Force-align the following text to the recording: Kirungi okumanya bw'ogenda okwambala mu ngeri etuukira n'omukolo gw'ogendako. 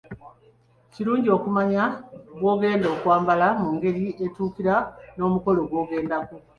Kirungi 0.93 1.29
okumanya 1.37 1.83
bw'ogenda 2.39 2.87
okwambala 2.95 3.47
mu 3.61 3.69
ngeri 3.75 4.05
etuukira 4.25 4.75
n'omukolo 5.17 5.59
gw'ogendako. 5.69 6.35